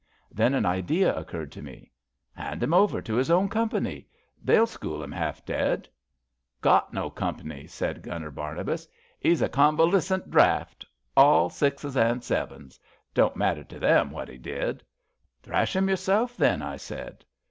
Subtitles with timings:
[0.31, 1.91] Then an idea occurred to me.
[2.13, 4.07] *' Hand him over to his own Company.
[4.43, 5.87] They'll school him half dead."
[6.59, 8.87] Got no Comp'ny," said Gunner Barnabas.
[9.21, 12.79] 'E's a conv'lessint draft— all sixes an' sevens.
[13.13, 14.83] Don't matter to them what he did."
[15.43, 17.23] Thrash him yourself, then," I said.